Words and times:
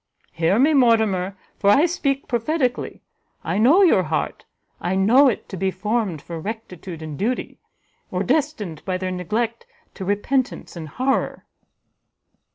Hear 0.31 0.57
me, 0.57 0.73
Mortimer, 0.73 1.37
for 1.59 1.69
I 1.69 1.85
speak 1.85 2.27
prophetically; 2.27 3.03
I 3.43 3.59
know 3.59 3.83
your 3.83 4.01
heart, 4.01 4.45
I 4.79 4.95
know 4.95 5.27
it 5.27 5.47
to 5.49 5.57
be 5.57 5.69
formed 5.69 6.23
for 6.23 6.39
rectitude 6.39 7.03
and 7.03 7.19
duty, 7.19 7.59
or 8.09 8.23
destined 8.23 8.83
by 8.83 8.97
their 8.97 9.11
neglect 9.11 9.67
to 9.93 10.03
repentance 10.03 10.75
and 10.75 10.89
horror." 10.89 11.45